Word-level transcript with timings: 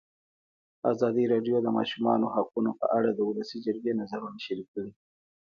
ازادي 0.91 1.23
راډیو 1.33 1.55
د 1.61 1.63
د 1.65 1.67
ماشومانو 1.77 2.25
حقونه 2.35 2.71
په 2.79 2.85
اړه 2.97 3.09
د 3.13 3.19
ولسي 3.29 3.57
جرګې 3.65 3.93
نظرونه 4.01 4.37
شریک 4.45 4.67
کړي. 4.75 4.91